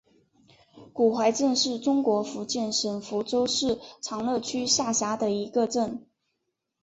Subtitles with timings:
[0.93, 6.07] 古槐镇是中国福建省福州市长乐区下辖的一个镇。